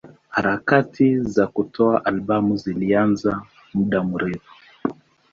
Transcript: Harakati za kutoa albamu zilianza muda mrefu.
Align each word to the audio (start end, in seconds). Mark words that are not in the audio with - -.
Harakati 0.29 1.19
za 1.19 1.47
kutoa 1.47 2.05
albamu 2.05 2.57
zilianza 2.57 3.41
muda 3.73 4.03
mrefu. 4.03 4.53